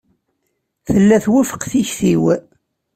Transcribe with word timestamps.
Tella 0.85 1.17
twufeq 1.23 1.63
tikti-w. 1.71 2.23